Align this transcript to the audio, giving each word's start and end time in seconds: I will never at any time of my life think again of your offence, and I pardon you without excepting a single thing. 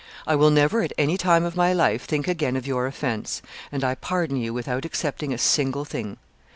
I 0.25 0.35
will 0.35 0.49
never 0.49 0.81
at 0.81 0.93
any 0.97 1.15
time 1.15 1.43
of 1.43 1.55
my 1.55 1.73
life 1.73 2.05
think 2.05 2.27
again 2.27 2.55
of 2.55 2.65
your 2.65 2.87
offence, 2.87 3.43
and 3.71 3.83
I 3.83 3.93
pardon 3.93 4.37
you 4.37 4.51
without 4.51 4.83
excepting 4.83 5.31
a 5.31 5.37
single 5.37 5.85
thing. 5.85 6.17